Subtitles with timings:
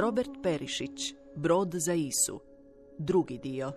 [0.00, 2.40] Robert Perišić, Brod za Isu.
[2.98, 3.72] Drugi dio.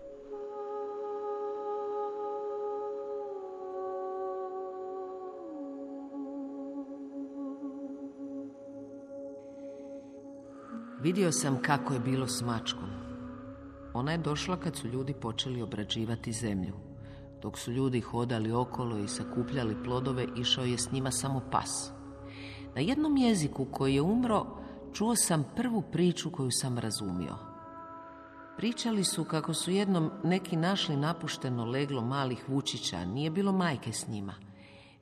[11.02, 12.90] Vidio sam kako je bilo s mačkom.
[13.94, 16.73] Ona je došla kad su ljudi počeli obrađivati zemlju.
[17.41, 21.91] Dok su ljudi hodali okolo i sakupljali plodove, išao je s njima samo pas.
[22.76, 24.59] Na jednom jeziku koji je umro,
[24.93, 27.35] čuo sam prvu priču koju sam razumio.
[28.57, 34.07] Pričali su kako su jednom neki našli napušteno leglo malih vučića, nije bilo majke s
[34.07, 34.34] njima.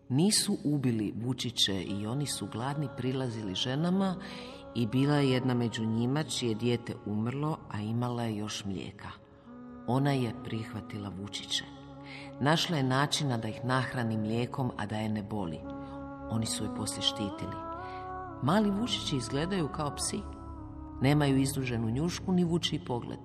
[0.10, 4.16] Nisu ubili vučiće i oni su gladni prilazili ženama
[4.76, 9.10] i bila je jedna među njima čije dijete umrlo, a imala je još mlijeka.
[9.88, 11.64] Ona je prihvatila vučiće.
[12.40, 15.60] Našla je načina da ih nahrani mlijekom, a da je ne boli.
[16.30, 17.67] Oni su je poslije štitili.
[18.42, 20.22] Mali vučići izgledaju kao psi.
[21.02, 23.20] Nemaju izduženu njušku ni vuči pogled.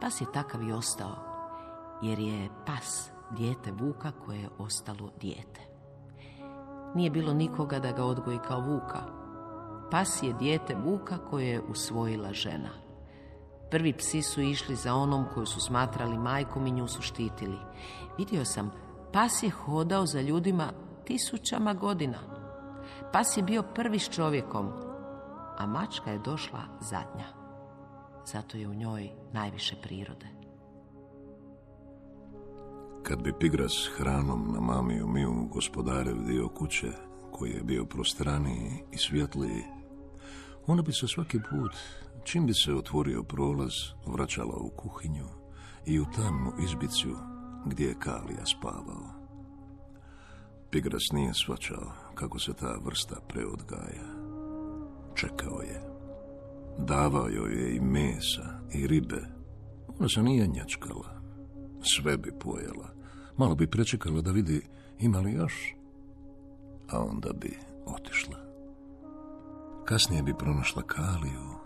[0.00, 1.16] Pas je takav i ostao,
[2.02, 5.60] jer je pas dijete vuka koje je ostalo dijete.
[6.94, 9.02] Nije bilo nikoga da ga odgoji kao vuka.
[9.90, 12.70] Pas je dijete vuka koje je usvojila žena.
[13.70, 17.58] Prvi psi su išli za onom koju su smatrali majkom i nju su štitili.
[18.18, 18.70] Vidio sam,
[19.12, 20.72] pas je hodao za ljudima
[21.04, 22.37] tisućama godina.
[23.12, 24.68] Pas je bio prvi s čovjekom,
[25.58, 27.26] a mačka je došla zadnja.
[28.26, 30.26] Zato je u njoj najviše prirode.
[33.02, 36.92] Kad bi Pigras hranom namamio Miju gospodarev dio kuće,
[37.30, 39.64] koji je bio prostraniji i svjetliji,
[40.66, 41.72] ona bi se svaki put,
[42.24, 43.72] čim bi se otvorio prolaz,
[44.06, 45.28] vraćala u kuhinju
[45.86, 47.08] i u tamnu izbicu
[47.66, 49.17] gdje je Kalija spavao.
[50.70, 54.08] Pigras nije svačao kako se ta vrsta preodgaja.
[55.14, 55.82] Čekao je.
[56.78, 59.22] Davao joj je i mesa i ribe.
[59.98, 61.20] Ona se nije njačkala.
[61.82, 62.88] Sve bi pojela.
[63.36, 64.62] Malo bi prečekala da vidi
[64.98, 65.74] ima li još.
[66.88, 68.36] A onda bi otišla.
[69.84, 71.58] Kasnije bi pronašla Kaliju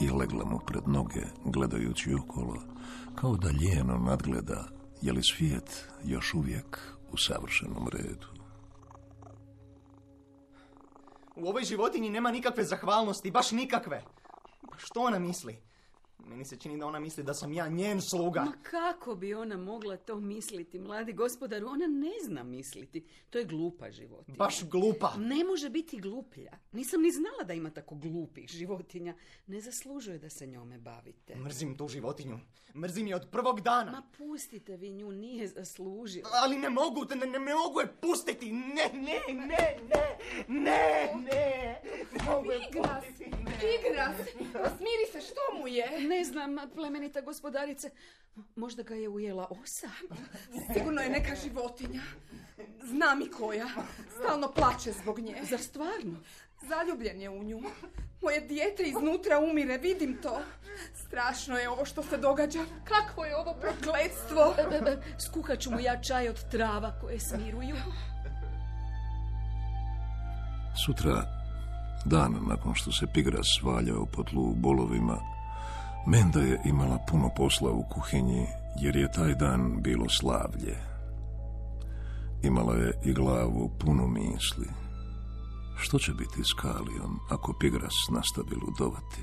[0.00, 2.56] i legla mu pred noge, gledajući okolo,
[3.14, 4.68] kao da ljeno nadgleda
[5.02, 8.26] je li svijet još uvijek u savršenom redu.
[11.36, 14.04] U ovoj životinji nema nikakve zahvalnosti, baš nikakve.
[14.70, 15.65] Pa što ona misli?
[16.18, 18.40] Meni se čini da ona misli da sam ja njen sluga.
[18.44, 21.64] Ma kako bi ona mogla to misliti, mladi gospodar?
[21.64, 23.04] Ona ne zna misliti.
[23.30, 24.36] To je glupa životinja.
[24.36, 25.12] Baš glupa.
[25.18, 26.52] Ne može biti gluplja.
[26.72, 29.14] Nisam ni znala da ima tako glupih životinja.
[29.46, 31.36] Ne zaslužuje da se njome bavite.
[31.36, 32.38] Mrzim tu životinju.
[32.74, 33.92] Mrzim je od prvog dana.
[33.92, 36.30] Ma pustite vi nju, nije zaslužila.
[36.32, 38.52] Ali ne mogu, ne, ne, mogu je pustiti.
[38.52, 39.78] Ne, ne, ne, ne,
[40.48, 41.80] ne, ne.
[42.14, 43.30] Ne mogu je pustiti.
[43.56, 44.16] Igras,
[44.52, 46.05] pa smiri se, što mu je?
[46.08, 47.90] Ne znam, plemenita gospodarice,
[48.56, 49.90] možda ga je ujela osa.
[50.74, 52.02] Sigurno je neka životinja.
[52.84, 53.66] Znam i koja.
[54.18, 55.36] Stalno plače zbog nje.
[55.50, 56.20] Zar stvarno?
[56.68, 57.62] Zaljubljen je u nju.
[58.22, 60.40] Moje dijete iznutra umire, vidim to.
[61.06, 62.64] Strašno je ovo što se događa.
[62.84, 64.54] Kakvo je ovo prokletstvo?
[65.26, 67.76] Skuhat ću mu ja čaj od trava koje smiruju.
[70.86, 71.22] Sutra,
[72.04, 75.35] dan nakon što se Pigras svaljao po tlu u bolovima,
[76.06, 78.46] Menda je imala puno posla u kuhinji,
[78.80, 80.76] jer je taj dan bilo slavlje.
[82.42, 84.68] Imala je i glavu puno misli.
[85.76, 89.22] Što će biti s Kalijom ako Pigras nastavi ludovati?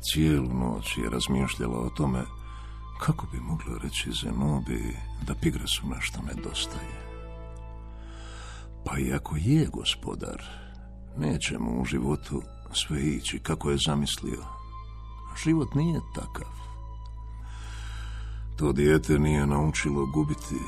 [0.00, 2.22] Cijelu noć je razmišljala o tome
[3.00, 7.06] kako bi mogla reći Zenobi da Pigrasu nešto nedostaje.
[8.84, 10.42] Pa i ako je gospodar,
[11.16, 12.42] neće mu u životu
[12.72, 14.55] sve ići kako je zamislio.
[15.44, 16.56] Život nije takav.
[18.56, 20.60] To dijete nije naučilo gubiti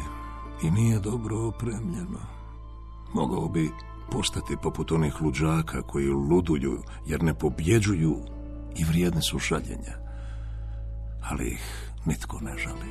[0.62, 2.18] i nije dobro opremljeno.
[3.14, 3.70] Mogao bi
[4.10, 8.16] postati poput onih luđaka koji luduju jer ne pobjeđuju
[8.76, 9.96] i vrijedne su žaljenja.
[11.22, 12.90] Ali ih nitko ne žali.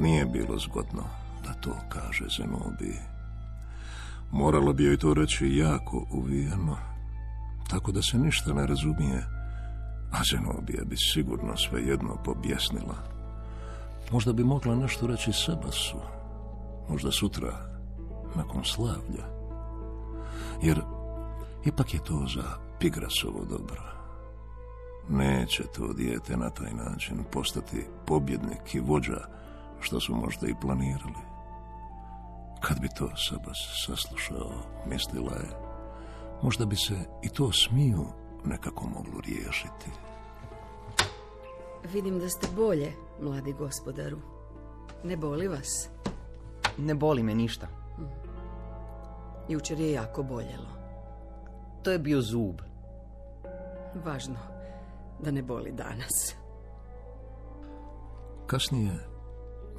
[0.00, 1.02] Nije bilo zgodno
[1.44, 2.98] da to kaže Zenobi.
[4.32, 6.76] Moralo bi joj to reći jako uvijeno,
[7.70, 9.26] tako da se ništa ne razumije,
[10.12, 12.96] a Zenobija bi sigurno svejedno pobjesnila.
[14.10, 16.00] Možda bi mogla nešto reći Sebasu,
[16.88, 17.72] možda sutra,
[18.34, 19.26] nakon slavlja.
[20.62, 20.82] Jer
[21.64, 22.42] ipak je to za
[22.78, 23.82] Pigrasovo dobro.
[25.08, 29.20] Neće to dijete na taj način postati pobjednik i vođa,
[29.80, 31.22] što su možda i planirali.
[32.60, 34.52] Kad bi to Sebas saslušao,
[34.86, 35.50] mislila je,
[36.42, 38.06] možda bi se i to smiju
[38.44, 39.90] nekako moglo riješiti.
[41.92, 44.18] Vidim da ste bolje, mladi gospodaru.
[45.04, 45.88] Ne boli vas?
[46.78, 47.66] Ne boli me ništa.
[49.48, 50.68] Jučer je jako boljelo.
[51.82, 52.60] To je bio zub.
[54.04, 54.38] Važno
[55.22, 56.34] da ne boli danas.
[58.46, 59.12] Kasnije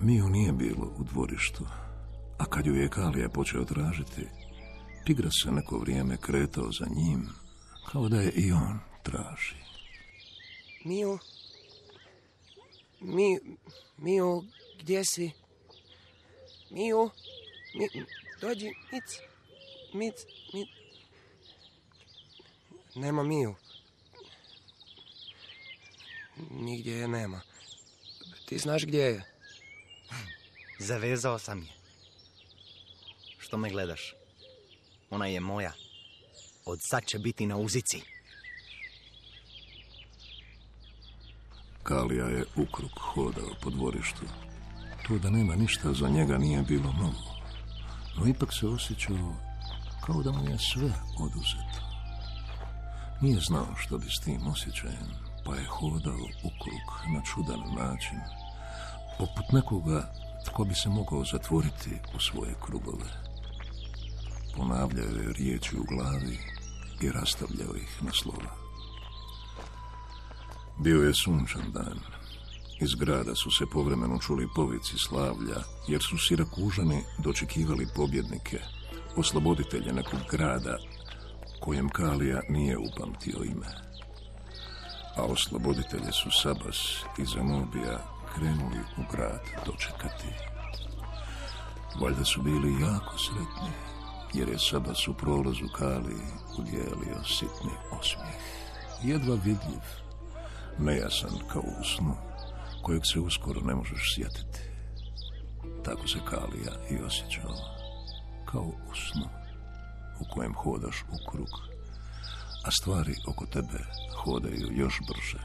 [0.01, 1.65] Miju nije bilo u dvorištu,
[2.37, 4.27] a kad ju je Kalija počeo tražiti,
[5.05, 7.29] Pigra se neko vrijeme kretao za njim,
[7.91, 9.55] kao da je i on traži.
[10.83, 11.19] Miju?
[12.99, 13.39] Mi,
[13.97, 14.43] Miju,
[14.79, 15.31] gdje si?
[16.69, 17.09] Miju?
[17.75, 18.05] Mi,
[18.41, 19.03] dođi, mic,
[19.93, 20.15] mic,
[20.53, 20.67] mic.
[22.95, 23.55] Nema Miju.
[26.49, 27.41] Nigdje je nema.
[28.45, 29.23] Ti znaš gdje je?
[30.79, 31.67] Zavezao sam je.
[33.37, 34.13] Što me gledaš?
[35.09, 35.73] Ona je moja.
[36.65, 38.01] Od sad će biti na uzici.
[41.83, 44.25] Kalija je ukrug hodao po dvorištu.
[45.07, 47.33] To da nema ništa za njega nije bilo novo.
[48.17, 49.35] No ipak se osjećao
[50.05, 51.79] kao da mu je sve oduzeto.
[53.21, 55.09] Nije znao što bi s tim osjećajem,
[55.45, 58.19] pa je hodao ukrug na čudan način,
[59.17, 60.13] poput nekoga
[60.45, 63.32] tko bi se mogao zatvoriti u svoje krugove.
[64.57, 66.37] Ponavljao je riječi u glavi
[67.01, 68.55] i rastavljao ih na slova.
[70.79, 71.99] Bio je sunčan dan.
[72.81, 78.59] Iz grada su se povremeno čuli povici slavlja, jer su sirakužani dočekivali pobjednike,
[79.15, 80.77] osloboditelje nekog grada,
[81.59, 83.71] kojem Kalija nije upamtio ime.
[85.17, 86.79] A osloboditelje su Sabas
[87.17, 87.99] i Zanobija
[88.35, 90.27] krenuli u grad dočekati.
[92.01, 93.71] Valjda su bili jako sretni,
[94.33, 96.27] jer je Sabas u prolazu Kaliji
[96.59, 98.43] udjelio sitni osmijeh.
[99.03, 99.83] Jedva vidljiv,
[100.79, 101.83] nejasan kao u
[102.81, 104.59] kojeg se uskoro ne možeš sjetiti.
[105.85, 107.55] Tako se Kalija i osjećao,
[108.45, 108.95] kao u
[110.19, 111.49] u kojem hodaš u krug,
[112.65, 113.79] a stvari oko tebe
[114.15, 115.39] hodaju još brže.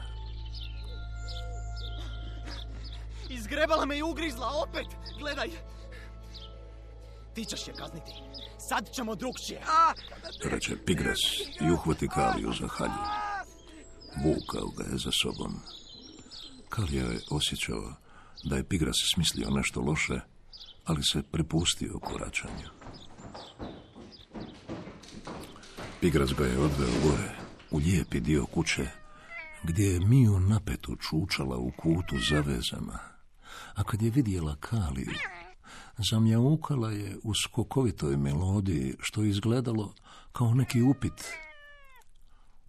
[3.29, 4.87] Izgrebala me i ugrizla, opet!
[5.19, 5.49] Gledaj!
[7.33, 8.11] Ti ćeš je kazniti.
[8.69, 9.61] Sad ćemo drugčije.
[10.43, 11.19] Reče Pigras
[11.61, 13.03] i uhvati Kaliju za halju.
[14.23, 15.59] Vukao ga je za sobom.
[16.69, 17.93] Kalija je osjećao
[18.43, 20.19] da je Pigras smislio nešto loše,
[20.85, 22.69] ali se prepustio koračanju.
[26.01, 27.35] Pigras ga je odveo gore,
[27.71, 28.87] u lijepi dio kuće,
[29.63, 32.99] gdje je Miju napetu čučala u kutu zavezana,
[33.75, 35.11] a kad je vidjela Kaliju,
[36.11, 39.93] zamjaukala je u skokovitoj melodiji, što je izgledalo
[40.31, 41.25] kao neki upit.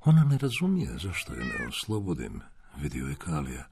[0.00, 2.40] Ona ne razumije zašto je ne oslobodim,
[2.76, 3.68] vidio je Kalija,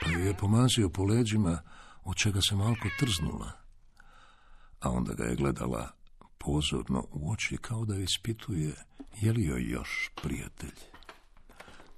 [0.00, 1.62] pa ju je pomazio po leđima,
[2.04, 3.52] od čega se malko trznula.
[4.80, 5.90] A onda ga je gledala
[6.38, 8.74] pozorno u oči kao da ispituje
[9.20, 10.78] je li joj još prijatelj.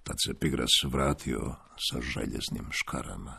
[0.03, 1.55] Tad se Pigras vratio
[1.91, 3.39] sa željeznim škarama.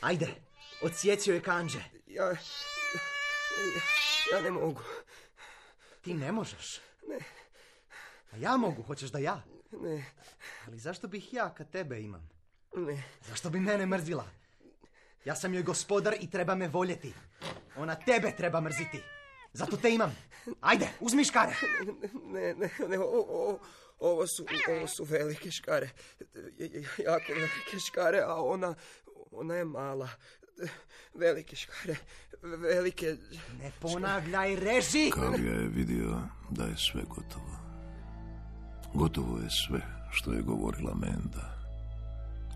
[0.00, 0.49] Ajde,
[0.82, 1.80] odsjecio je kanđe.
[2.06, 2.24] Ja,
[4.32, 4.80] ja ne mogu.
[6.00, 6.80] Ti ne možeš.
[7.08, 7.18] Ne.
[8.32, 9.42] A ja mogu, hoćeš da ja?
[9.72, 10.04] Ne,
[10.66, 12.30] Ali zašto bih ja kad tebe imam?
[12.76, 13.02] ne.
[13.28, 14.26] Zašto bi mene mrzila?
[15.24, 17.12] Ja sam joj gospodar i treba me voljeti.
[17.76, 19.02] Ona tebe treba mrziti.
[19.52, 20.16] Zato te imam.
[20.60, 21.54] Ajde, uzmi škare.
[22.24, 23.58] Ne, ne, ne, o, o,
[23.98, 25.90] ovo su, ovo su velike škare.
[26.98, 28.74] Jako velike škare, a ona,
[29.30, 30.08] ona je mala.
[31.14, 31.96] Velike škare,
[32.42, 33.16] velike...
[33.62, 35.10] Ne ponavljaj, reži!
[35.14, 36.18] Kalija je vidio
[36.50, 37.56] da je sve gotovo.
[38.94, 41.58] Gotovo je sve što je govorila Menda.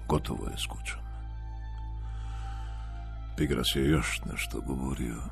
[0.09, 1.01] Gotovo je s kućom.
[3.37, 5.23] Pigras je još nešto govorio.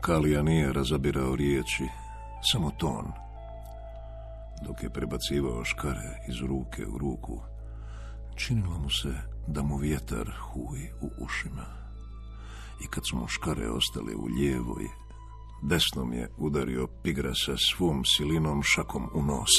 [0.00, 1.84] Kalija nije razabirao riječi,
[2.52, 3.12] samo ton.
[4.66, 7.40] Dok je prebacivao škare iz ruke u ruku,
[8.36, 9.14] činilo mu se
[9.46, 11.83] da mu vjetar huji u ušima.
[12.84, 14.88] I kad su mu škare ostale u lijevoj,
[15.62, 19.50] desnom je udario Pigrasa svom silinom šakom u nos.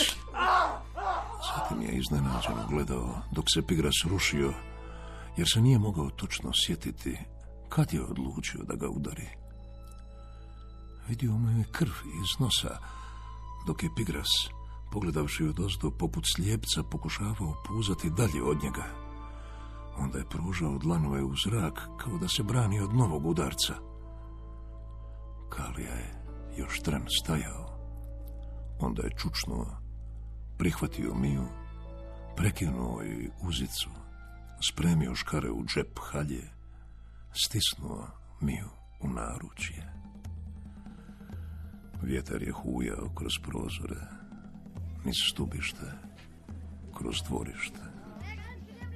[1.50, 4.53] Zatim je iznenađeno gledao dok se Pigras rušio,
[5.38, 7.17] jer se nije mogao točno sjetiti
[7.70, 9.27] kad je odlučio da ga udari.
[11.08, 12.77] Vidio mu je krv iz nosa,
[13.67, 14.29] dok je Pigras,
[14.91, 19.04] pogledavši od ozdo poput slijepca, pokušavao puzati dalje od njega.
[19.97, 23.73] Onda je pružao dlanove u zrak kao da se brani od novog udarca.
[25.49, 26.23] Kalija je
[26.57, 27.65] još tren stajao.
[28.79, 29.65] Onda je čučnuo
[30.57, 31.47] prihvatio Miju,
[32.35, 33.89] prekinuo joj uzicu,
[34.69, 36.49] spremio škare u džep halje,
[37.33, 38.07] stisnuo
[38.41, 38.69] Miju
[39.01, 39.93] u naručje.
[42.01, 44.01] Vjetar je hujao kroz prozore,
[45.05, 45.91] niz stubište,
[46.97, 47.94] kroz dvorište.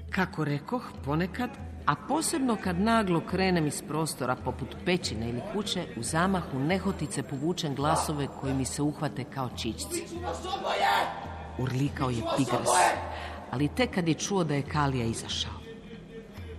[0.10, 1.50] Kako rekoh, ponekad,
[1.86, 7.76] a posebno kad naglo krenem iz prostora poput pećine ili kuće, u zamahu nehotice povučem
[7.76, 10.04] glasove koji mi se uhvate kao čičci.
[11.60, 12.70] Urlikao je Pigres,
[13.52, 15.60] ali tek kad je čuo da je Kalija izašao.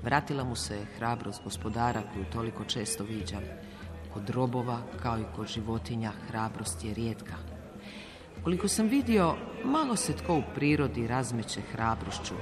[0.02, 3.42] Vratila mu se hrabrost gospodara koju toliko često viđam.
[4.12, 7.34] Kod robova, kao i kod životinja, hrabrost je rijetka.
[8.44, 12.34] Koliko sam vidio, malo se tko u prirodi razmeće hrabrošću.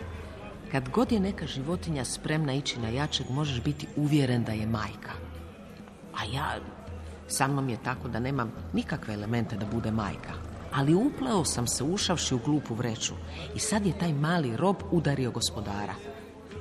[0.73, 5.13] Kad god je neka životinja spremna ići na jačeg, možeš biti uvjeren da je majka.
[6.15, 6.57] A ja,
[7.29, 10.33] sa mnom je tako da nemam nikakve elemente da bude majka.
[10.73, 13.15] Ali upleo sam se ušavši u glupu vreću
[13.55, 15.95] i sad je taj mali rob udario gospodara.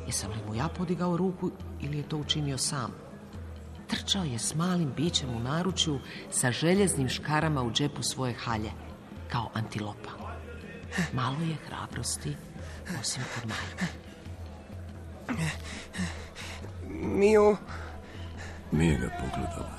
[0.05, 2.91] Jesam li mu ja podigao ruku ili je to učinio sam?
[3.87, 5.99] Trčao je s malim bićem u naručju
[6.31, 8.71] sa željeznim škarama u džepu svoje halje,
[9.31, 10.09] kao antilopa.
[11.13, 12.35] Malo je hrabrosti,
[13.01, 13.85] osim kod majke.
[16.89, 17.57] Miju,
[18.71, 19.77] Nije ga pogledala.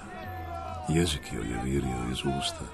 [0.88, 2.64] Jezik joj je virio iz usta.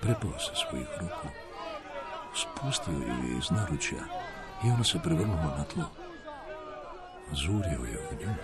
[0.00, 1.28] Prepao se svojih ruku.
[2.34, 3.98] Spustio ju je iz naručja
[4.64, 5.84] i ona se prevrnula na tlo.
[7.32, 8.34] Zurio je u nju.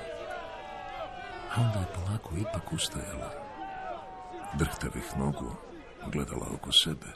[1.56, 3.30] A onda je polako ipak ustajala.
[4.54, 5.54] Drhtavih nogu
[6.12, 7.06] gledala oko sebe.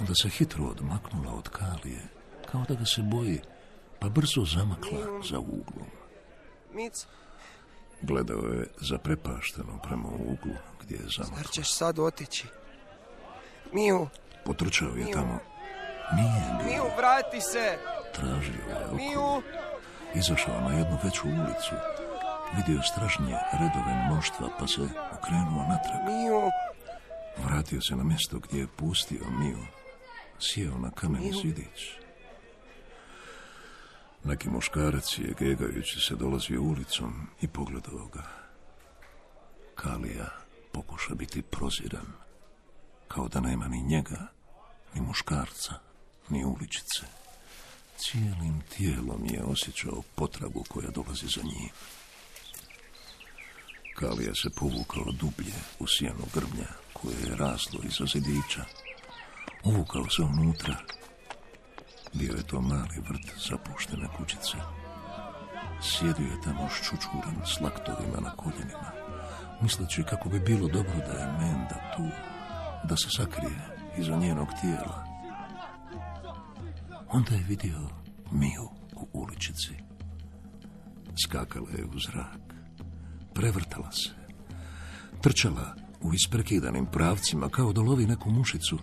[0.00, 2.02] Onda se hitro odmaknula od kalije,
[2.52, 3.40] kao da ga se boji,
[4.00, 4.98] pa brzo zamakla
[5.30, 5.88] za uglom.
[6.72, 7.06] Mic,
[8.02, 11.36] Gledao je zaprepašteno prema uglu gdje je zamakla.
[11.36, 12.46] zar ćeš sad otići?
[13.72, 14.08] Miju,
[14.44, 15.38] Potrčao je tamo.
[16.14, 17.78] Nije Miju, vrati se!
[18.14, 18.94] Tražio je oko.
[18.94, 19.42] Miju,
[20.14, 21.74] Izašao na jednu veću ulicu.
[22.56, 24.80] Vidio strašnije redove mnoštva pa se
[25.12, 26.04] okrenuo natrag.
[26.06, 26.50] Miju,
[27.44, 29.66] Vratio se na mjesto gdje je pustio Miju.
[30.38, 31.40] Sjeo na kameni Miju.
[31.42, 31.90] zidić.
[34.24, 38.22] Neki muškarac je gegajući se dolazio ulicom i pogledao ga.
[39.74, 40.28] Kalija
[40.72, 42.06] pokuša biti proziran.
[43.08, 44.26] Kao da nema ni njega,
[44.94, 45.74] ni muškarca,
[46.28, 47.06] ni uličice.
[47.98, 51.70] Cijelim tijelom je osjećao potragu koja dolazi za njim.
[53.96, 58.64] Kalija se povukao dublje u sjenu grmlja koje je raslo iza zidića.
[59.64, 60.76] Uvukao se unutra.
[62.46, 64.56] To mali vrt zapuštene kućice.
[65.82, 68.90] Sjedio je tamo ščučuran s laktovima na koljenima,
[69.62, 72.02] misleći kako bi bilo dobro da je Menda tu,
[72.88, 75.04] da se sakrije iza njenog tijela.
[77.08, 77.88] Onda je vidio
[78.32, 79.72] Miju u uličici.
[81.24, 82.40] Skakala je u zrak,
[83.34, 84.10] prevrtala se,
[85.22, 88.78] trčala u isprekidanim pravcima kao da lovi neku mušicu,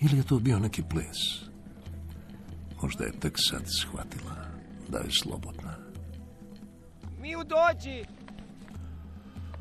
[0.00, 1.47] ili je to bio neki ples.
[2.82, 4.34] Možda je tek sad shvatila
[4.88, 5.74] da je slobodna.
[7.20, 8.04] Miju, dođi!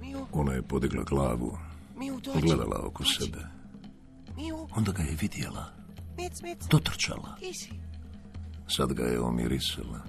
[0.02, 1.58] Miju, Ona je podigla glavu,
[1.96, 2.40] Miju, dođi!
[2.40, 3.14] pogledala oko Dođi.
[3.16, 3.44] sebe.
[4.36, 5.66] Miju, Onda ga je vidjela,
[6.18, 7.36] mic, mic, dotrčala.
[7.40, 7.72] ti si.
[8.68, 10.00] Sad ga je omirisala.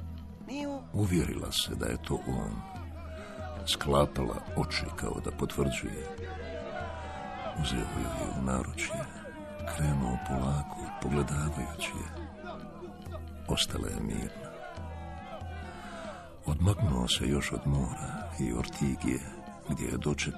[0.46, 2.52] Miju, Uvjerila se da je to on.
[3.66, 6.06] Sklapala oči kao da potvrđuje.
[7.62, 8.94] Uzeo ju je u naručje.
[9.76, 12.28] Krenuo polako, pogledavajući je.
[13.48, 14.48] Ostala je mirna.
[16.46, 19.20] Odmaknuo se još od mora i ortigije,
[19.68, 20.34] gdje je doček.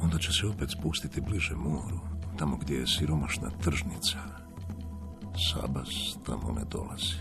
[0.00, 1.98] Onda će se opet spustiti bliže moru,
[2.38, 4.18] tamo gdje je siromašna tržnica.
[5.52, 7.14] Sabas tamo ne dolazi.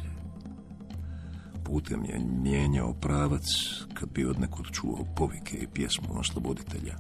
[1.64, 3.46] Putem je mijenjao pravac
[3.94, 6.96] kad bi odnekud čuo povike i pjesmu osloboditelja.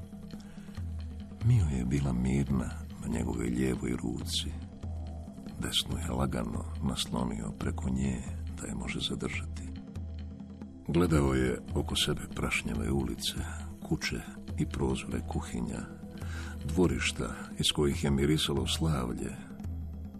[1.45, 2.69] Mio je bila mirna
[3.01, 4.66] na njegovoj lijevoj ruci.
[5.59, 8.21] Desnu je lagano naslonio preko nje
[8.61, 9.63] da je može zadržati.
[10.87, 13.33] Gledao je oko sebe prašnjave ulice,
[13.83, 14.21] kuće
[14.57, 15.81] i prozore kuhinja,
[16.65, 19.35] dvorišta iz kojih je mirisalo slavlje,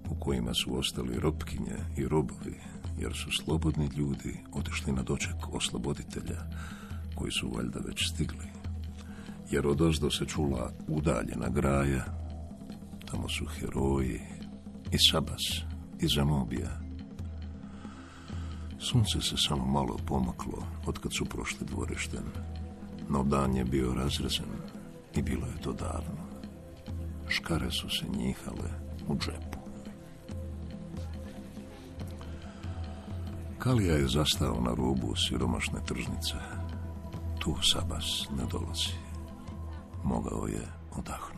[0.10, 2.60] u kojima su ostali robkinje i robovi,
[3.00, 6.42] jer su slobodni ljudi otišli na doček osloboditelja,
[7.16, 8.48] koji su valjda već stigli.
[9.52, 12.06] Jer odozdo se čula udaljena graja,
[13.12, 14.37] tamo su heroji
[14.92, 15.42] i Sabas
[16.00, 16.80] i Zanobija.
[18.80, 22.24] Sunce se samo malo pomaklo od kad su prošli dvorištem,
[23.10, 24.50] no dan je bio razrezan
[25.16, 26.28] i bilo je to davno.
[27.28, 28.70] Škare su se njihale
[29.08, 29.58] u džepu.
[33.60, 36.36] Kalija je zastao na rubu siromašne tržnice.
[37.40, 38.94] Tu Sabas ne dolazi.
[40.04, 40.68] Mogao je
[40.98, 41.37] odahnuti.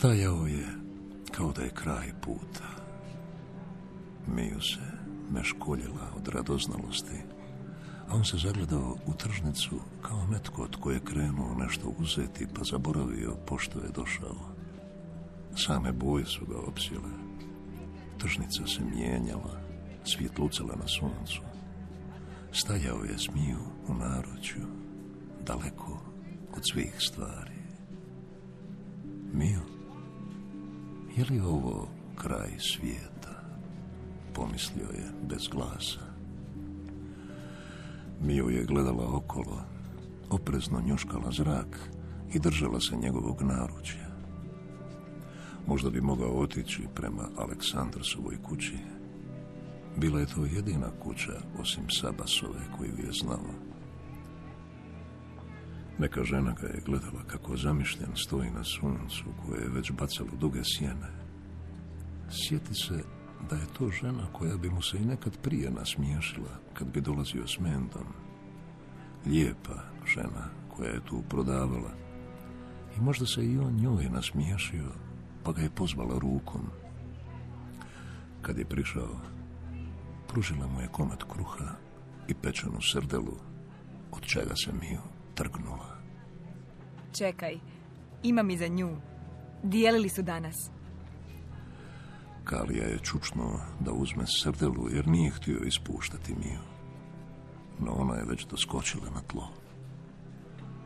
[0.00, 0.66] Stajao je
[1.32, 2.64] kao da je kraj puta.
[4.26, 4.80] Miju se
[5.30, 7.16] meškoljila od radoznalosti,
[8.08, 13.36] a on se zagledao u tržnicu kao netko tko je krenuo nešto uzeti pa zaboravio
[13.46, 14.54] pošto je došao.
[15.56, 17.10] Same boje su ga opsile.
[18.18, 19.60] Tržnica se mijenjala,
[20.04, 21.42] svijet lucala na suncu.
[22.52, 24.66] Stajao je smiju u naručju,
[25.46, 26.02] daleko
[26.56, 27.60] od svih stvari.
[29.32, 29.79] Mio,
[31.16, 33.42] je li ovo kraj svijeta?
[34.34, 36.00] Pomislio je bez glasa.
[38.20, 39.62] Mio je gledala okolo,
[40.30, 41.90] oprezno njuškala zrak
[42.34, 44.10] i držala se njegovog naručja.
[45.66, 48.78] Možda bi mogao otići prema Aleksandrsovoj kući.
[49.96, 53.69] Bila je to jedina kuća, osim Sabasove, koju je znao.
[56.00, 60.60] Neka žena ga je gledala kako zamišljen stoji na suncu koje je već bacalo duge
[60.64, 61.10] sjene.
[62.30, 63.04] Sjeti se
[63.50, 67.46] da je to žena koja bi mu se i nekad prije nasmiješila kad bi dolazio
[67.46, 68.06] s mendom.
[69.26, 69.82] Lijepa
[70.14, 71.90] žena koja je tu prodavala.
[72.96, 74.92] I možda se i on njoj nasmiješio,
[75.44, 76.62] pa ga je pozvala rukom.
[78.42, 79.20] Kad je prišao,
[80.28, 81.74] pružila mu je komad kruha
[82.28, 83.36] i pečenu srdelu,
[84.12, 85.96] od čega se Mio trgnula.
[87.12, 87.58] Čekaj,
[88.22, 88.96] imam i za nju.
[89.62, 90.70] Dijelili su danas.
[92.44, 96.64] Kalija je čučnuo da uzme srdelu jer nije htio ispuštati Miju.
[97.78, 99.48] No ona je već doskočila na tlo.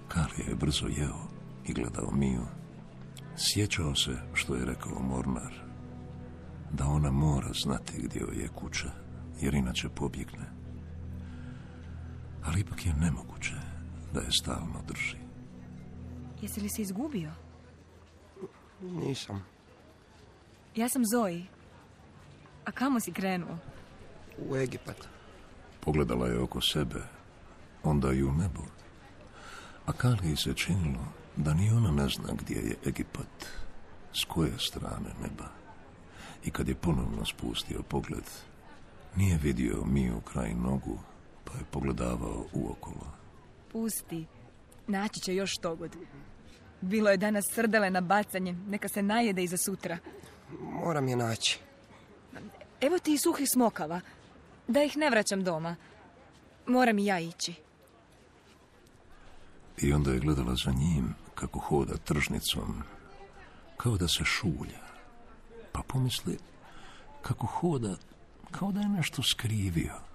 [0.09, 1.29] Kalija je brzo jeo
[1.67, 2.47] i gledao Miju.
[3.37, 5.55] Sjećao se što je rekao Mornar.
[6.73, 8.91] Da ona mora znati gdje joj je kuća,
[9.41, 10.47] jer inače pobjegne.
[12.45, 13.64] Ali ipak je nemoguće
[14.15, 15.17] da je stalno drži.
[16.43, 17.31] Jesi li se izgubio?
[18.81, 19.45] Nisam.
[20.77, 21.47] Ja sam Zoji.
[22.65, 23.59] A kamo si krenuo?
[24.49, 25.09] U Egipat.
[25.81, 27.03] Pogledala je oko sebe,
[27.83, 28.63] onda i u nebo.
[29.87, 31.05] A Kaliji se činilo
[31.37, 33.47] da ni ona ne zna gdje je Egipat,
[34.13, 35.49] s koje strane neba.
[36.45, 38.25] I kad je ponovno spustio pogled,
[39.17, 40.99] nije vidio Miju kraj nogu,
[41.45, 43.24] pa je pogledavao uokolo.
[43.75, 44.27] Pusti.
[44.87, 45.97] Naći će još štogod.
[46.81, 48.53] Bilo je danas srdele na bacanje.
[48.53, 49.99] Neka se najede i za sutra.
[50.61, 51.59] Moram je naći.
[52.81, 54.01] Evo ti i suhih smokava.
[54.69, 55.77] Da ih ne vraćam doma.
[56.67, 57.55] Moram i ja ići.
[59.79, 62.83] I onda je gledala za njim kako hoda tržnicom,
[63.77, 64.85] kao da se šulja.
[65.73, 66.39] Pa pomisli
[67.23, 67.97] kako hoda,
[68.51, 70.14] kao da je nešto skrivio.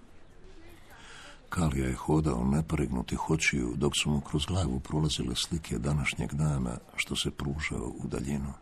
[1.49, 7.15] Kalija je hodao nepregnuti očiju dok su mu kroz glavu prolazile slike današnjeg dana što
[7.15, 8.53] se pružao u daljinu.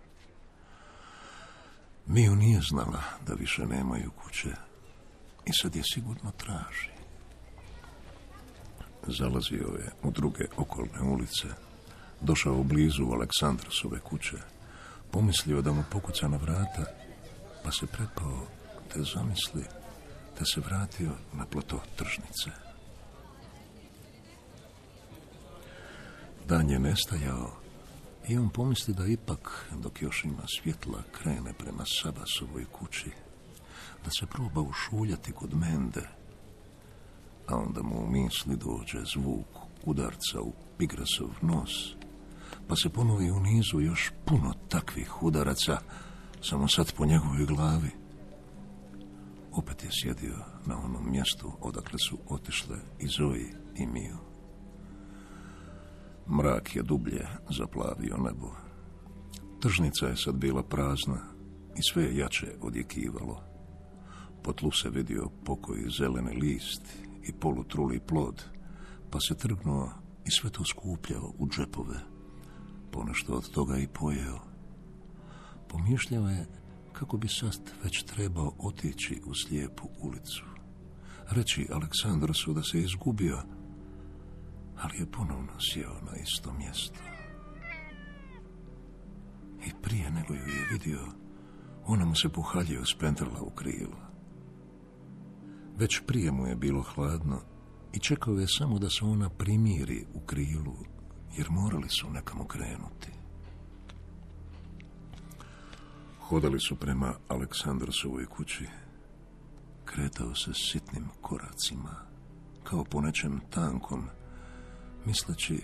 [2.08, 4.50] Miju nije znala da više nemaju kuće
[5.45, 6.89] i sad je sigurno traži.
[9.08, 11.47] Zalazio je u druge okolne ulice,
[12.21, 14.38] došao blizu Aleksandrsove kuće,
[15.12, 16.86] pomislio da mu pokuca na vrata,
[17.63, 18.47] pa se prepao
[18.93, 19.63] te zamisli
[20.38, 22.66] te se vratio na plato tržnice.
[26.47, 27.51] Dan je nestajao
[28.27, 33.12] i on pomisli da ipak, dok još ima svjetla, krene prema Sabasovoj kući,
[34.05, 36.10] da se proba ušuljati kod Mende,
[37.47, 39.47] a onda mu u misli dođe zvuk
[39.86, 41.95] udarca u Pigrasov nos,
[42.67, 45.77] pa se ponovi u nizu još puno takvih udaraca,
[46.41, 47.91] samo sad po njegovoj glavi.
[49.51, 54.37] Opet je sjedio na onom mjestu odakle su otišle i Zoji i Miju.
[56.30, 58.52] Mrak je dublje zaplavio nebo.
[59.62, 61.18] Tržnica je sad bila prazna
[61.78, 63.44] i sve je jače odjekivalo.
[64.44, 66.82] Po tlu se vidio pokoji zeleni list
[67.24, 68.44] i polutruli plod,
[69.10, 69.90] pa se trgnuo
[70.26, 72.00] i sve to skupljao u džepove.
[72.92, 74.40] Ponešto od toga i pojeo.
[75.68, 76.48] Pomišljao je
[76.94, 80.46] kako bi sad već trebao otići u slijepu ulicu.
[81.30, 83.38] Reći Aleksandrosu da se izgubio,
[84.82, 87.00] ali je ponovno sjeo na isto mjesto.
[89.66, 91.00] I prije nego ju je vidio,
[91.86, 93.98] ona mu se pohaljio spentrla u krilo.
[95.78, 97.42] Već prije mu je bilo hladno
[97.94, 100.76] i čekao je samo da se ona primiri u krilu,
[101.38, 103.12] jer morali su nekamo krenuti.
[106.20, 108.68] Hodali su prema Aleksandrosovoj kući.
[109.86, 111.96] Kretao se sitnim koracima,
[112.63, 114.04] kao po nečem tankom,
[115.08, 115.63] misleći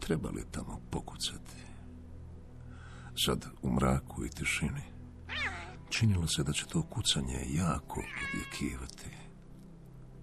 [0.00, 1.56] treba li tamo pokucati.
[3.24, 4.82] Sad u mraku i tišini
[5.90, 8.02] činilo se da će to kucanje jako
[8.34, 9.10] odjekivati.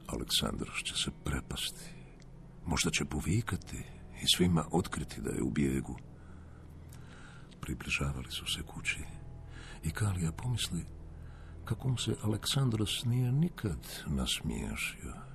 [0.07, 1.89] Aleksandroš će se prepasti.
[2.65, 3.77] Možda će povikati
[4.21, 5.95] i svima otkriti da je u bijegu.
[7.61, 8.99] Približavali su se kući
[9.83, 10.85] i Kalija pomisli
[11.65, 15.28] kako mu se Aleksandros nije nikad nasmiješio.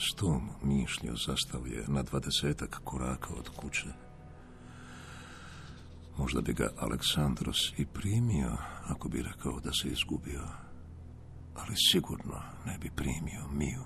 [0.00, 3.88] S tom mišlju zastao je na dvadesetak koraka od kuće.
[6.18, 10.42] Možda bi ga Aleksandros i primio ako bi rekao da se izgubio,
[11.54, 13.84] ali sigurno ne bi primio Miju.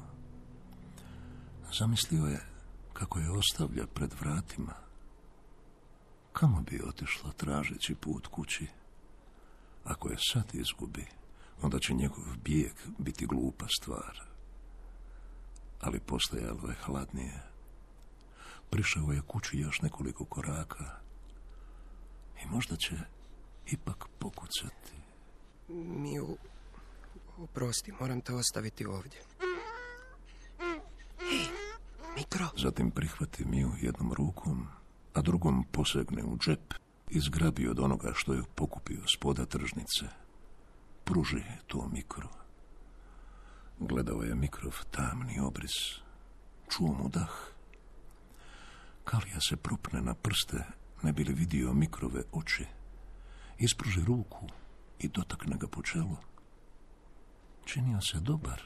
[1.78, 2.46] Zamislio je
[2.92, 4.74] kako je ostavlja pred vratima.
[6.32, 8.66] Kamo bi otišla tražeći put kući?
[9.84, 11.06] Ako je sad izgubi,
[11.62, 14.33] onda će njegov bijeg biti glupa stvar.
[15.80, 17.42] Ali postojalo je hladnije.
[18.70, 20.84] Prišao je kući još nekoliko koraka
[22.42, 22.96] i možda će
[23.66, 24.92] ipak pokucati.
[25.68, 26.36] Miju,
[27.38, 29.20] oprosti, moram te ostaviti ovdje.
[31.18, 31.46] Hej,
[32.16, 32.46] mikro.
[32.56, 34.66] Zatim prihvati Miju jednom rukom,
[35.14, 36.74] a drugom posegne u džep
[37.10, 40.04] i zgrabi od onoga što je pokupio s poda tržnice.
[41.04, 42.43] Pruži to mikro.
[43.78, 46.00] Gledao je mikrov tamni obris.
[46.68, 47.30] Čuo mu dah.
[49.04, 50.64] Kalija se prupne na prste,
[51.02, 52.66] ne bi li vidio mikrove oči.
[53.58, 54.48] Ispruži ruku
[54.98, 56.16] i dotakne ga po čelu.
[57.64, 58.62] Činio se dobar.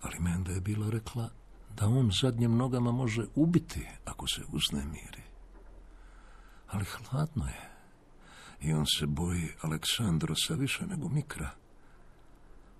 [0.00, 1.30] Ali Menda je bila rekla
[1.76, 5.22] da on zadnjim nogama može ubiti ako se uznemiri.
[6.66, 7.70] Ali hladno je.
[8.60, 11.50] I on se boji Aleksandrosa više nego Mikra.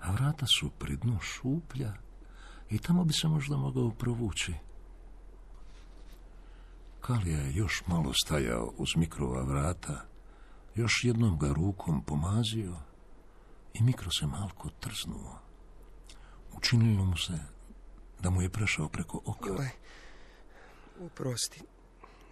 [0.01, 1.93] A vrata su pri dnu šuplja
[2.71, 4.55] i tamo bi se možda mogao provući.
[7.01, 10.05] Kalija je još malo stajao uz mikrova vrata,
[10.75, 12.77] još jednom ga rukom pomazio
[13.75, 15.39] i mikro se malko trznuo.
[16.57, 17.39] Učinilo mu se
[18.21, 19.49] da mu je prešao preko oka.
[19.49, 19.71] Joj,
[21.07, 21.61] oprosti,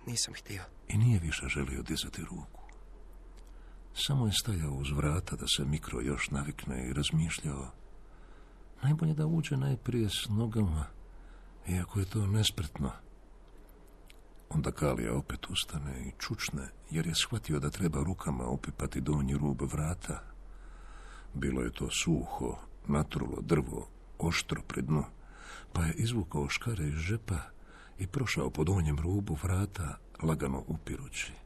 [0.06, 0.62] nisam htio.
[0.88, 2.55] I nije više želio dizati ruku.
[3.98, 7.70] Samo je stajao uz vrata da se mikro još navikne i razmišljao.
[8.82, 10.84] Najbolje da uđe najprije s nogama,
[11.68, 12.90] iako je to nespretno.
[14.50, 19.62] Onda Kalija opet ustane i čučne, jer je shvatio da treba rukama opipati donji rub
[19.62, 20.22] vrata.
[21.34, 25.04] Bilo je to suho, natrulo drvo, oštro pri dnu,
[25.72, 27.40] pa je izvukao škare iz žepa
[27.98, 31.45] i prošao po donjem rubu vrata, lagano upirući.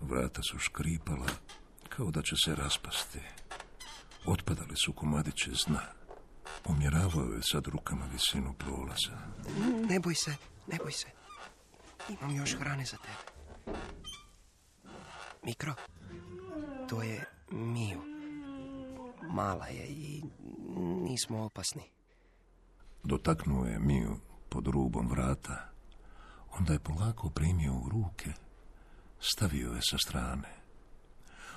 [0.00, 1.26] Vrata su škripala,
[1.88, 3.20] kao da će se raspasti.
[4.26, 5.80] Otpadali su komadiće zna.
[6.68, 9.18] Umjeravao je sad rukama visinu prolaza.
[9.88, 10.36] Ne boj se,
[10.66, 11.06] ne boj se.
[12.08, 13.78] Imam još hrane za tebe.
[15.42, 15.74] Mikro,
[16.88, 18.00] to je Miju.
[19.30, 20.22] Mala je i
[20.76, 21.82] nismo opasni.
[23.02, 24.16] Dotaknuo je Miju
[24.48, 25.68] pod rubom vrata.
[26.58, 28.32] Onda je polako primio u ruke.
[29.20, 30.48] Stavio je sa strane.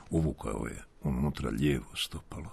[0.10, 2.52] Uvukao je unutra lijevo stopalo.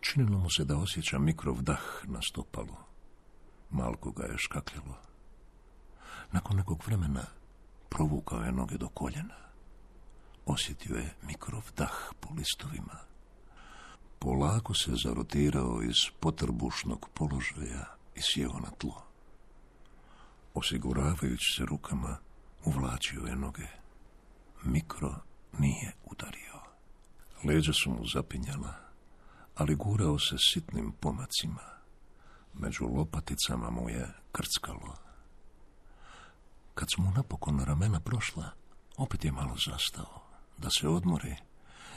[0.00, 2.76] Činilo mu se da osjeća mikrov dah na stopalo.
[3.70, 4.98] Malko ga je škakljalo.
[6.32, 7.24] Nakon nekog vremena
[7.88, 9.34] provukao je noge do koljena.
[10.46, 12.98] Osjetio je mikrov dah po listovima.
[14.18, 19.04] Polako se zarotirao iz potrbušnog položaja i sjeo na tlo.
[20.54, 22.16] Osiguravajući se rukama,
[22.64, 23.79] uvlačio je noge.
[24.64, 25.14] Mikro
[25.58, 26.60] nije udario.
[27.44, 28.74] Leđa su mu zapinjala,
[29.54, 31.62] ali gurao se sitnim pomacima.
[32.54, 34.96] Među lopaticama mu je krckalo.
[36.74, 38.50] Kad su mu napokon ramena prošla,
[38.96, 40.22] opet je malo zastao,
[40.58, 41.36] da se odmori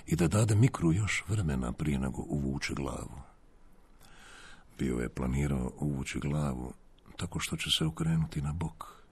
[0.06, 3.22] i da dade mikru još vremena prije nego uvuče glavu.
[4.80, 6.74] Bio je planirao uvući glavu
[7.18, 9.03] tako što će se okrenuti na bok.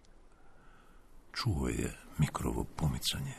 [1.33, 3.35] Čuo je mikrovo pomicanje.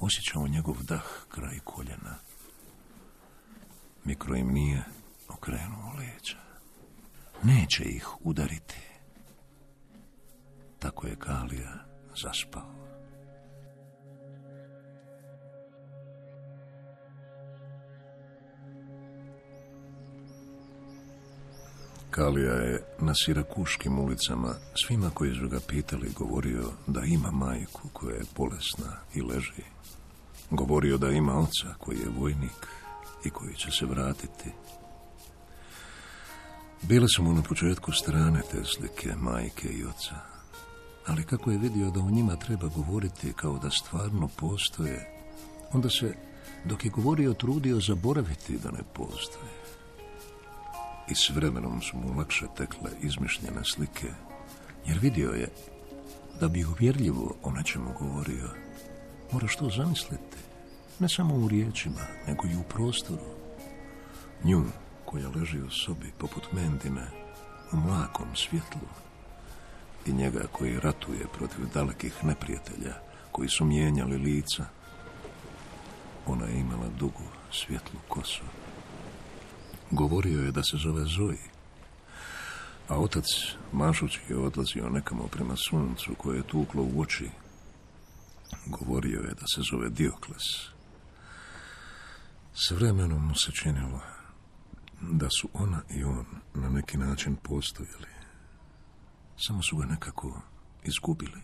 [0.00, 2.18] Osjećao njegov dah kraj koljena.
[4.04, 4.84] Mikro im nije
[5.28, 6.38] okrenuo leđa.
[7.42, 8.80] Neće ih udariti.
[10.78, 11.84] Tako je Kalija
[12.22, 12.83] zaspao.
[22.14, 24.54] Kalija je na sirakuškim ulicama
[24.86, 29.62] svima koji su ga pitali govorio da ima majku koja je bolesna i leži.
[30.50, 32.66] Govorio da ima oca koji je vojnik
[33.24, 34.50] i koji će se vratiti.
[36.82, 40.14] Bile su mu na početku strane te slike majke i oca.
[41.06, 45.06] Ali kako je vidio da o njima treba govoriti kao da stvarno postoje,
[45.72, 46.14] onda se,
[46.64, 49.63] dok je govorio, trudio zaboraviti da ne postoje.
[51.08, 54.08] I s vremenom su mu lakše tekle izmišljene slike,
[54.86, 55.48] jer vidio je
[56.40, 58.50] da bi uvjerljivo o nečemu govorio,
[59.32, 60.36] moraš to zamisliti,
[60.98, 63.34] ne samo u riječima, nego i u prostoru.
[64.44, 64.64] Nju,
[65.04, 67.06] koja leži u sobi poput mendine,
[67.72, 68.88] u mlakom svjetlu,
[70.06, 72.94] i njega koji ratuje protiv dalekih neprijatelja,
[73.32, 74.64] koji su mijenjali lica.
[76.26, 78.42] Ona je imala dugu, svjetlu kosu.
[79.94, 81.44] Govorio je da se zove Zoji.
[82.88, 83.24] A otac,
[83.72, 87.30] mašući je odlazio nekamo prema suncu koje je tuklo u oči.
[88.66, 90.42] Govorio je da se zove Diokles.
[92.54, 94.00] S vremenom mu se činilo
[95.00, 98.10] da su ona i on na neki način postojali.
[99.36, 100.42] Samo su ga nekako
[100.84, 101.40] izgubili.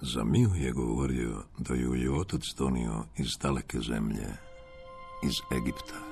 [0.00, 4.26] Za Miju je govorio da ju je otac donio iz daleke zemlje,
[5.24, 6.11] iz Egipta.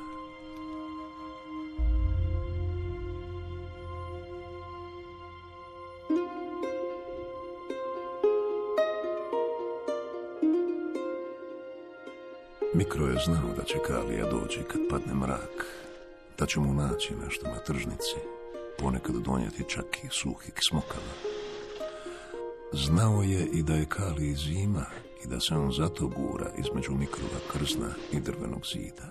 [12.75, 15.67] Mikro je znao da će Kalija doći kad padne mrak,
[16.39, 18.17] da će mu naći nešto na tržnici,
[18.79, 21.13] ponekad donijeti čak i suhih smokava.
[22.73, 24.87] Znao je i da je Kali zima
[25.25, 29.11] i da se on zato gura između mikrova krzna i drvenog zida.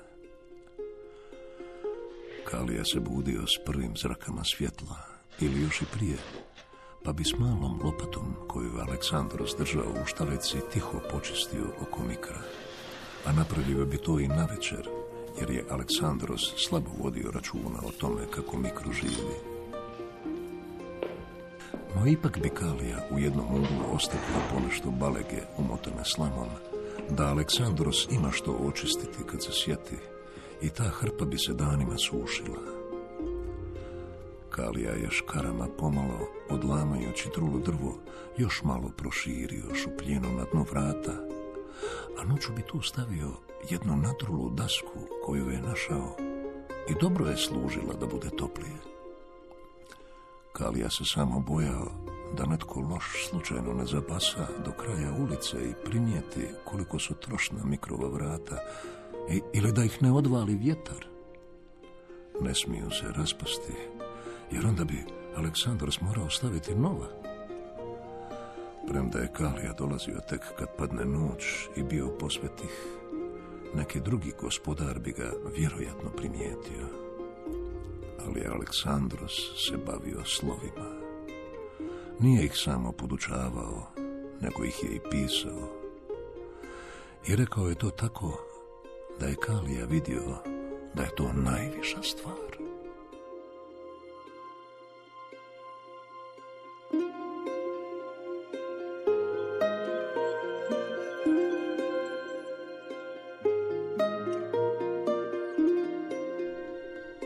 [2.46, 4.98] Kalija se budio s prvim zrakama svjetla,
[5.40, 6.18] ili još i prije,
[7.04, 12.42] pa bi s malom lopatom koju je Aleksandros držao u štaleci tiho počistio oko mikra
[13.26, 14.90] a napravio bi to i na večer,
[15.40, 19.36] jer je Aleksandros slabo vodio računa o tome kako mikro živi.
[21.96, 26.50] No ipak bi Kalija u jednom uglu ostavila ponešto balege umotane slamom,
[27.10, 29.98] da Aleksandros ima što očistiti kad se sjeti
[30.62, 32.80] i ta hrpa bi se danima sušila.
[34.50, 38.00] Kalija je škarama pomalo, odlamajući trulo drvo,
[38.38, 41.39] još malo proširio šupljinu na dnu vrata,
[42.20, 43.30] a noću bi tu stavio
[43.70, 46.16] jednu natrulu dasku koju je našao
[46.90, 48.78] i dobro je služila da bude toplije.
[50.54, 51.92] Kalija se samo bojao
[52.38, 58.10] da netko loš slučajno ne zabasa do kraja ulice i primijeti koliko su trošna mikrova
[58.10, 58.58] vrata
[59.30, 61.08] i, ili da ih ne odvali vjetar.
[62.42, 63.74] Ne smiju se raspasti,
[64.52, 67.19] jer onda bi Aleksandros morao staviti nova.
[68.88, 72.86] Premda je Kalija dolazio tek kad padne noć i bio posvetih,
[73.76, 76.88] neki drugi gospodar bi ga vjerojatno primijetio.
[78.26, 79.34] Ali Aleksandros
[79.68, 80.90] se bavio slovima.
[82.20, 83.88] Nije ih samo podučavao,
[84.42, 85.70] nego ih je i pisao.
[87.28, 88.40] I rekao je to tako
[89.20, 90.22] da je Kalija vidio
[90.94, 92.59] da je to najviša stvar.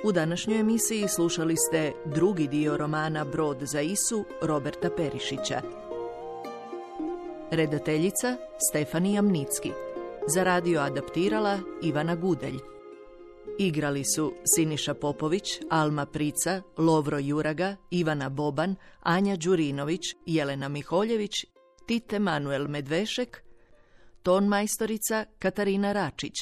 [0.03, 5.61] U današnjoj emisiji slušali ste drugi dio romana Brod za Isu Roberta Perišića.
[7.51, 8.37] Redateljica
[8.69, 9.71] Stefanija Mnicki.
[10.27, 12.57] Za radio adaptirala Ivana Gudelj.
[13.59, 21.45] Igrali su Siniša Popović, Alma Prica, Lovro Juraga, Ivana Boban, Anja Đurinović, Jelena Miholjević,
[21.85, 23.43] Tite Manuel Medvešek,
[24.23, 26.33] ton majstorica Katarina Račić,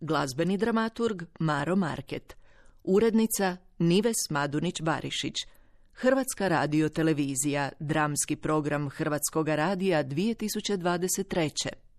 [0.00, 2.39] glazbeni dramaturg Maro Market.
[2.84, 5.46] Urednica Nives Madunić-Barišić.
[5.92, 11.89] Hrvatska radio televizija, dramski program Hrvatskog radija 2023.